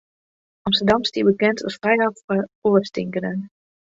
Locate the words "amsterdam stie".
0.67-1.23